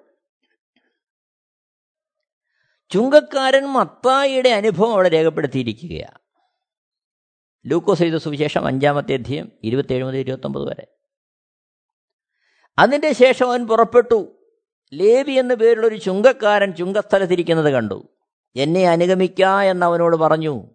[2.91, 6.19] ചുങ്കക്കാരൻ മത്തായിയുടെ അനുഭവം അവിടെ രേഖപ്പെടുത്തിയിരിക്കുകയാണ്.
[7.67, 10.87] ലൂക്കോസ് എഴുതിയ സുവിശേഷം അഞ്ചാമത്തെ അധ്യായം ഇരുപത്തേഴ് മുതൽ ഇരുപത്തൊമ്പത് വരെ.
[12.79, 14.47] അതിന്റെ ശേഷം അവൻ പുറപ്പെട്ടു.
[14.95, 18.09] ലേവി എന്ന പേരുള്ള ഒരു ചുങ്കക്കാരൻ ചുങ്കസ്ഥലത്തിരിക്കുന്നത് കണ്ടു.
[18.57, 20.67] എന്നെ അനുഗമിക്ക എന്ന് അവനോട് പറഞ്ഞു.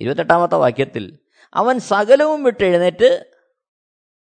[0.00, 1.18] ഇരുപത്തെട്ടാമത്തെ വാക്യത്തിൽ
[1.54, 3.30] അവൻ സകലവും വിട്ടെഴുന്നേറ്റ്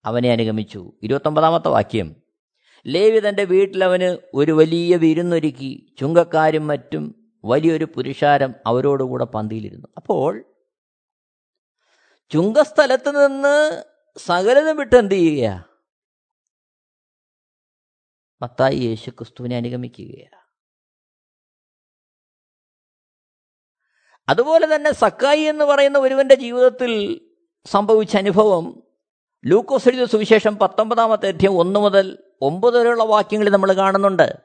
[0.05, 0.93] അവനെ അനുഗമിച്ചു.
[1.03, 2.15] ഇരുപത്തൊമ്പതാമത്തെ വാക്യം.
[2.87, 5.95] ലേവി തന്റെ വീട്ടിലവന് ഒരു വലിയ വിരുന്നൊരുക്കി.
[5.99, 9.87] ചുങ്കക്കാരും മറ്റും വലിയൊരു പുരുഷാരം അവരോടുകൂടെ പന്തിയിലിരുന്നു.
[9.97, 10.43] അപ്പോൾ
[12.31, 13.83] ചുങ്കസ്ഥലത്ത് നിന്ന്
[14.19, 15.69] സകലതും വിട്ട് എന്ത് ചെയ്യുക?
[18.41, 19.57] മത്തായി യേശു ക്രിസ്തുവിനെ
[24.29, 27.21] അതുപോലെ തന്നെ സക്കായി എന്ന് പറയുന്ന ഒരുവന്റെ ജീവിതത്തിൽ
[27.65, 28.83] സംഭവിച്ച അനുഭവം
[29.45, 34.43] ലൂക്കോസ് എഴുതിയ സുവിശേഷം പത്തൊമ്പതാമത്തെ അധ്യയം ഒന്ന് മുതൽ ഒമ്പത് വരെയുള്ള വാക്യങ്ങളിൽ നമ്മൾ കാണുന്നുണ്ട്.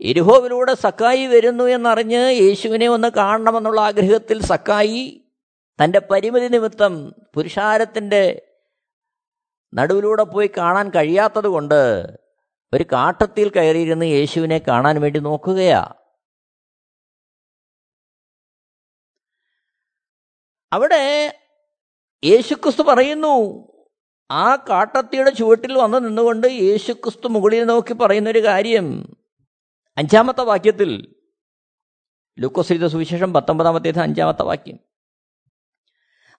[0.00, 5.32] എരുഹോവിലൂടെ സക്കായി വരുന്നു എന്നറിഞ്ഞ് യേശുവിനെ ഒന്ന് കാണണമെന്നുള്ള ആഗ്രഹത്തിൽ സക്കായി
[5.84, 8.42] തന്റെ പരിമിതി നിമിത്തം പുരുഷാരത്തിന്റെ
[9.74, 11.80] നടുവിലൂടെ പോയി കാണാൻ കഴിയാത്തത് കൊണ്ട്
[12.74, 15.94] ഒരു കാട്ടത്തിൽ കയറിയിരുന്ന് യേശുവിനെ കാണാൻ വേണ്ടി നോക്കുകയാ.
[20.72, 21.32] അവിടെ
[22.24, 23.66] യേശുക്രിസ്തു പറയുന്നു
[24.30, 29.16] ആ കാട്ടത്തിയുടെ ചുവട്ടിൽ വന്ന് നിന്നുകൊണ്ട് യേശുക്രിസ്തു മുകളിൽ നോക്കി പറയുന്നൊരു കാര്യം.
[29.96, 31.16] അഞ്ചാമത്തെ വാക്യത്തിൽ
[32.40, 34.85] ലുക്കോസ് സുവിശേഷം പത്തൊമ്പതാമത്തേത് അഞ്ചാമത്തെ വാക്യം.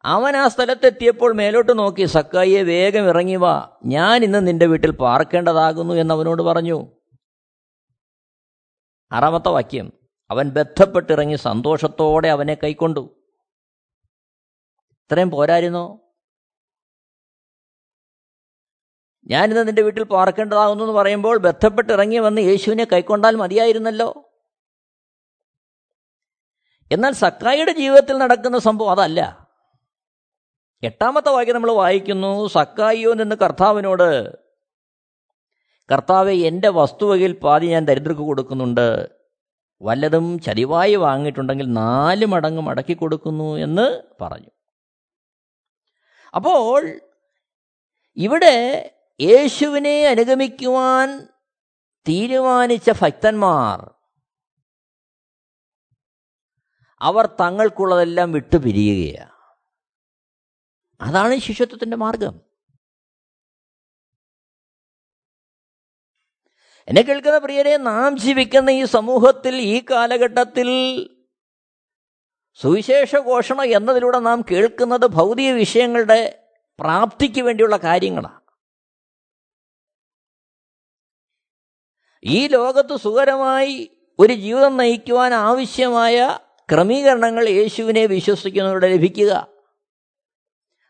[0.08, 3.78] അവൻ ആ സ്ഥലത്തെത്തിയപ്പോൾ മേലോട്ട് നോക്കി സക്കായിയെ വേഗം ഇറങ്ങി വാ.
[3.86, 6.92] ഞാൻ ഇന്ന് നിന്റെ വീട്ടിൽ പാർക്കേണ്ടതാകുന്നു എന്ന് അവനോട് പറഞ്ഞു.
[9.12, 9.94] ആറാമത്തെ വാക്യം
[10.30, 13.24] അവൻ ബന്ധപ്പെട്ടിറങ്ങി സന്തോഷത്തോടെ അവനെ കൈക്കൊണ്ടു.
[14.92, 16.14] ഇത്രയും പോരായിരുന്നോ?
[19.28, 24.32] ഞാനിന്ന് നിന്റെ വീട്ടിൽ പാർക്കേണ്ടതാകുന്നു എന്ന് പറയുമ്പോൾ ബന്ധപ്പെട്ട് ഇറങ്ങി വന്ന് യേശുവിനെ കൈക്കൊണ്ടാൽ മതിയായിരുന്നല്ലോ.
[26.92, 29.47] എന്നാൽ സക്കായിയുടെ ജീവിതത്തിൽ നടക്കുന്ന സംഭവം അതല്ല.
[30.84, 34.38] എട്ടാമത്തെ വാക്യം നമ്മൾ വായിക്കുന്നു സക്കായിയോ നിന്ന് കർത്താവിനോട്
[35.92, 39.10] കർത്താവെ എന്റെ വസ്തുവകയിൽ പാതി ഞാൻ ദരിദ്രർക്ക് കൊടുക്കുന്നുണ്ട്.
[39.82, 44.52] വല്ലതും ചതിവായി വാങ്ങിയിട്ടുണ്ടെങ്കിൽ നാല് മടങ്ങ് മടക്കി കൊടുക്കുന്നു എന്ന് പറഞ്ഞു.
[46.36, 47.02] അപ്പോൾ
[48.16, 48.56] ഇവിടെ
[49.22, 51.28] യേശുവിനെ അനുഗമിക്കുവാൻ
[52.10, 53.92] തീരുമാനിച്ച ഭക്തന്മാർ
[57.02, 59.37] അവർ തങ്ങൾക്കുള്ളതെല്ലാം വിട്ടുപിരിയുകയാണ്.
[61.00, 62.36] അതാണ് ശിഷ്യത്വത്തിന്റെ മാർഗം.
[66.88, 70.70] എന്നെ കേൾക്കുന്ന പ്രിയരെ നാം ജീവിക്കുന്ന ഈ സമൂഹത്തിൽ ഈ കാലഘട്ടത്തിൽ
[72.62, 76.20] സുവിശേഷ ഘോഷണം എന്നതിലൂടെ നാം കേൾക്കുന്നത് ഭൗതിക വിഷയങ്ങളുടെ
[76.80, 78.42] പ്രാപ്തിക്ക് വേണ്ടിയുള്ള കാര്യങ്ങളാണ്
[82.24, 86.40] ഈ ലോകത്ത് സുഖരമായി ഒരു ജീവിതം നയിക്കുവാൻ ആവശ്യമായ
[86.72, 89.57] ക്രമീകരണങ്ങൾ യേശുവിനെ വിശ്വസിക്കുന്നവരുടെ ലഭിക്കുക.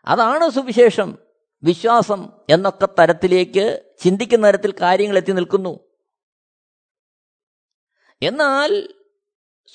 [0.05, 1.17] അതാണ് സുവിശേഷം.
[1.63, 5.79] വിശ്വാസം എന്നൊക്കെ തരത്തിലേക്ക് ചിന്തിക്കുന്ന തരത്തിൽ കാര്യങ്ങൾ എത്തി നിൽക്കുന്നു.
[8.21, 8.93] എന്നാൽ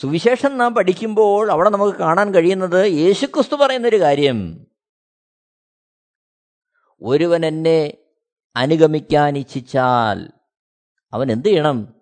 [0.00, 4.66] സുവിശേഷം നാം പഠിക്കുമ്പോൾ അവിടെ നമുക്ക് കാണാൻ കഴിയുന്നത് യേശുക്രിസ്തു പറയുന്നൊരു കാര്യം.
[7.02, 7.94] ഒരുവൻ എന്നെ
[8.56, 10.30] അനുഗമിക്കാൻ ഇച്ഛിച്ചാൽ
[11.12, 11.94] അവൻ എന്ത് ചെയ്യണം?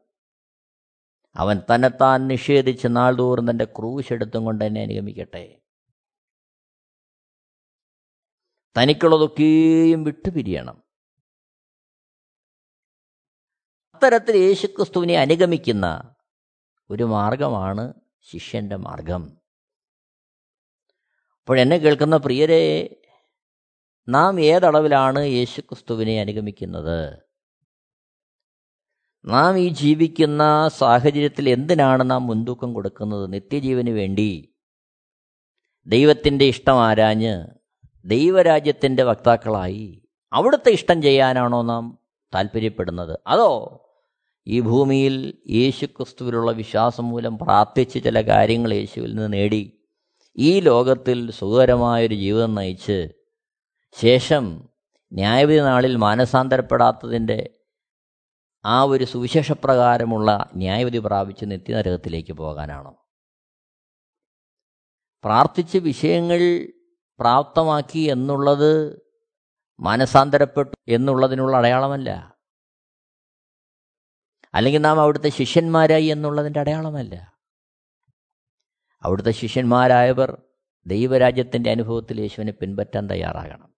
[1.37, 5.60] അവൻ തന്നെത്താൻ നിഷേധിച്ച് നാൾതോറും തന്റെ ക്രൂശെടുത്തും കൊണ്ട് എന്നെ അനുഗമിക്കട്ടെ.
[8.79, 10.83] തനിക്കുള്ളതൊക്കെയും വിട്ടുപിരിയണം.
[13.95, 16.15] അത്തരത്തിൽ യേശുക്രിസ്തുവിനെ അനുഗമിക്കുന്ന
[16.91, 17.95] ഒരു മാർഗമാണ്
[18.31, 19.41] ശിഷ്യന്റെ മാർഗം.
[21.41, 22.97] അപ്പോൾ എന്നെ കേൾക്കുന്ന പ്രിയരെ
[24.09, 27.19] നാം ഏതളവിലാണ് യേശുക്രിസ്തുവിനെ അനുഗമിക്കുന്നത്?
[29.25, 33.33] നാം ഈ ജീവിക്കുന്ന സാഹചര്യത്തിൽ എന്തിനാണ് നാം മുൻതൂക്കം കൊടുക്കുന്നത്?
[33.33, 34.55] നിത്യജീവന് വേണ്ടി
[35.87, 37.60] ദൈവത്തിന്റെ ഇഷ്ടം ആരാഞ്ഞ്
[38.05, 41.99] ദൈവരാജ്യത്തിന്റെ വക്താക്കളായി അവിടുത്തെ ഇഷ്ടം ചെയ്യാനാണോ നാം
[42.35, 43.87] താല്പര്യപ്പെടുന്നത് അതോ
[44.47, 49.73] ഈ ഭൂമിയിൽ യേശുക്രിസ്തുവിലുള്ള വിശ്വാസം മൂലം പ്രാർത്ഥിച്ച് ചില കാര്യങ്ങൾ യേശുവിൽ നിന്ന് നേടി
[50.39, 53.09] ഈ ലോകത്തിൽ സുഖകരമായൊരു ജീവിതം നയിച്ച്
[53.97, 54.69] ശേഷം
[55.13, 57.51] ന്യായവിധി നാളിൽ മാനസാന്തരപ്പെടാത്തതിന്റെ
[58.65, 62.97] ആ ഒരു സുവിശേഷപ്രകാരമുള്ള ന്യായവിധി പ്രാപിച്ച് നിത്യനരകത്തിലേക്ക് പോകാനാണോ?
[65.25, 66.41] പ്രാർത്ഥിച്ച് വിഷയങ്ങൾ
[67.21, 69.03] പ്രാപ്തമാക്കി എന്നുള്ളത്
[69.81, 72.37] മാനസാന്തരപ്പെട്ടു എന്നുള്ളതിനുള്ള അടയാളമല്ല.
[74.55, 77.35] അല്ലെങ്കിൽ നാം അവിടുത്തെ ശിഷ്യന്മാരായി എന്നുള്ളതിന്റെ അടയാളമല്ല.
[79.03, 80.43] അവിടുത്തെ ശിഷ്യന്മാരായവർ
[80.87, 83.75] ദൈവരാജ്യത്തിന്റെ അനുഭവത്തിൽ യേശുവിനെ പിൻപറ്റാൻ തയ്യാറാകണം.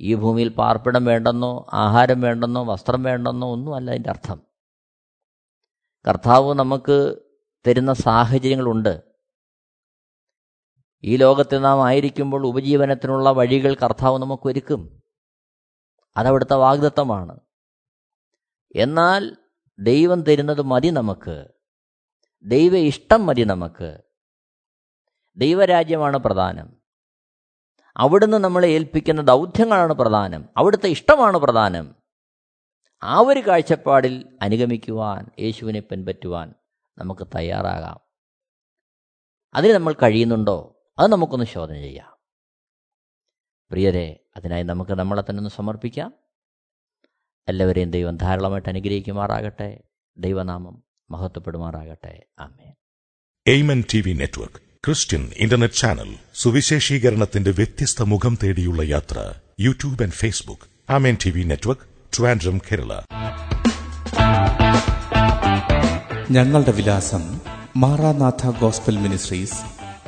[0.00, 4.42] ഈ ഭൂമിയിൽ പാർപ്പിടം വേണ്ടെന്നോ ആഹാരം വേണ്ടെന്നോ വസ്ത്രം വേണ്ടെന്നോ ഒന്നുമല്ല അതിന്റെ അർത്ഥം.
[6.08, 7.16] കർത്താവ് നമുക്ക്
[7.66, 9.13] തരുന്ന സാഹചര്യങ്ങളുണ്ട്.
[11.04, 15.02] ഈ ലോകത്തിൽ നാം ആയിരിക്കുമ്പോൾ ഉപജീവനത്തിനുള്ള വഴികൾ കർത്താവ് നമുക്ക് ഒരുക്കും
[16.16, 17.40] അതവിടുത്തെ വാഗ്ദത്തമാണ്.
[18.76, 19.36] എന്നാൽ
[19.78, 21.48] ദൈവം തരുന്നത് മതി നമുക്ക്.
[22.42, 23.98] ദൈവ ഇഷ്ടം മതി നമുക്ക്.
[25.36, 26.76] ദൈവരാജ്യമാണ് പ്രധാനം.
[27.96, 30.48] അവിടുന്ന് നമ്മളെ ഏൽപ്പിക്കുന്ന ദൗത്യങ്ങളാണ് പ്രധാനം.
[30.56, 31.94] അവിടുത്തെ ഇഷ്ടമാണ് പ്രധാനം.
[33.02, 36.54] ആ ഒരു കാഴ്ചപ്പാടിൽ അനുഗമിക്കുവാൻ യേശുവിനെ പിൻപറ്റുവാൻ
[36.98, 38.00] നമുക്ക് തയ്യാറാകാം.
[39.54, 40.73] അതിന് നമ്മൾ കഴിയുന്നുണ്ടോ?
[40.98, 42.16] അത് നമുക്കൊന്ന് ശോധന ചെയ്യാം.
[43.70, 46.14] പ്രിയരെ അതിനായി നമുക്ക് നമ്മളെ തന്നെ ഒന്ന് സമർപ്പിക്കാം.
[47.48, 49.80] എല്ലാവരെയും ദൈവം ധാരാളമായിട്ട് അനുഗ്രഹിക്കുമാറാകട്ടെ.
[50.18, 52.26] ദൈവനാമം മഹത്വപ്പെടുമാറാകട്ടെ.
[52.38, 52.74] ആമേ
[53.46, 60.92] Amen T V network Christian internet channel സുവിശേഷീകരണത്തിന്റെ വ്യത്യസ്ത മുഖം തേടിയുള്ള യാത്ര YouTube and Facebook.
[60.92, 61.82] Amen T V network
[62.18, 63.00] Trivandrum Kerala.
[66.30, 67.40] ഞങ്ങളുടെ വിലാസം
[67.76, 69.83] Maranatha gospel ministries